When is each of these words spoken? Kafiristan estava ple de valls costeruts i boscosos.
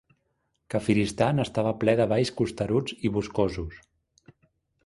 Kafiristan 0.73 1.43
estava 1.43 1.75
ple 1.83 1.95
de 2.01 2.07
valls 2.13 2.31
costeruts 2.41 2.99
i 3.11 3.15
boscosos. 3.19 3.81